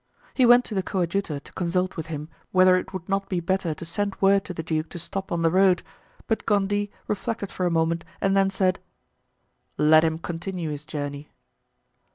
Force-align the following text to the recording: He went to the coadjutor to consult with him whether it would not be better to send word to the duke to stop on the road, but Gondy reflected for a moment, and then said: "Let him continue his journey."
He 0.33 0.47
went 0.47 0.65
to 0.65 0.73
the 0.73 0.81
coadjutor 0.81 1.39
to 1.39 1.53
consult 1.53 1.95
with 1.95 2.07
him 2.07 2.27
whether 2.51 2.75
it 2.75 2.91
would 2.91 3.07
not 3.07 3.29
be 3.29 3.39
better 3.39 3.75
to 3.75 3.85
send 3.85 4.15
word 4.19 4.43
to 4.45 4.53
the 4.55 4.63
duke 4.63 4.89
to 4.89 4.97
stop 4.97 5.31
on 5.31 5.43
the 5.43 5.51
road, 5.51 5.83
but 6.25 6.43
Gondy 6.47 6.89
reflected 7.05 7.51
for 7.51 7.67
a 7.67 7.69
moment, 7.69 8.03
and 8.19 8.35
then 8.35 8.49
said: 8.49 8.79
"Let 9.77 10.03
him 10.03 10.17
continue 10.17 10.71
his 10.71 10.85
journey." 10.85 11.29